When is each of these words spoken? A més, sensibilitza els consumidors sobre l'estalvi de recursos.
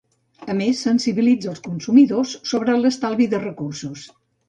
A 0.53 0.55
més, 0.61 0.79
sensibilitza 0.87 1.53
els 1.53 1.63
consumidors 1.69 2.35
sobre 2.55 2.81
l'estalvi 2.83 3.33
de 3.37 3.47
recursos. 3.49 4.13